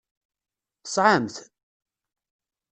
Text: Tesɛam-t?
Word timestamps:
Tesɛam-t? 0.83 1.35